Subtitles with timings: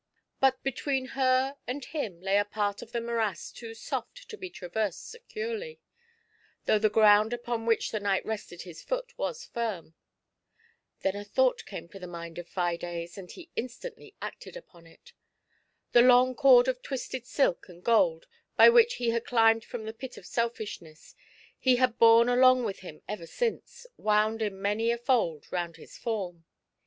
[0.39, 4.49] But between her and him lay a part of the morass too soft to be
[4.49, 5.79] traversed securely,
[6.65, 9.93] though the ground upon which the knight rested his foot was firm.
[11.01, 15.13] Then a thought came to the mind of Fides, and he instantly acted upon it.
[15.91, 18.25] The long cord of twisted silk and gold,
[18.57, 21.13] by which he had climbed from the pit of Sel fishness,
[21.59, 25.95] he had borne along with him ever since, wound in many a fol4 round his
[25.95, 26.43] form.